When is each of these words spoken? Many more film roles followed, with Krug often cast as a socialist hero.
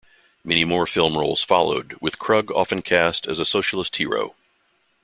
Many 0.43 0.63
more 0.65 0.87
film 0.87 1.15
roles 1.15 1.43
followed, 1.43 1.95
with 2.01 2.17
Krug 2.17 2.49
often 2.49 2.81
cast 2.81 3.27
as 3.27 3.37
a 3.37 3.45
socialist 3.45 3.97
hero. 3.97 4.33